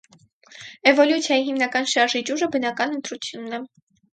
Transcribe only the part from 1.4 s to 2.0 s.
հիմնական